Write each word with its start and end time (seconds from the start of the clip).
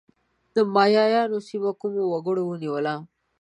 د 0.55 0.57
مایایانو 0.73 1.37
سیمه 1.49 1.71
کومو 1.81 2.03
وګړو 2.11 2.41
ونیوله؟ 2.47 2.93